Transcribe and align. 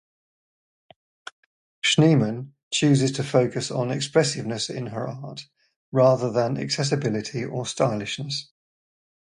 Schneemann 1.83 2.53
chose 2.73 3.11
to 3.11 3.23
focus 3.23 3.69
on 3.69 3.91
expressiveness 3.91 4.67
in 4.67 4.87
her 4.87 5.07
art 5.07 5.45
rather 5.91 6.31
than 6.31 6.57
accessibility 6.57 7.45
or 7.45 7.67
stylishness. 7.67 8.49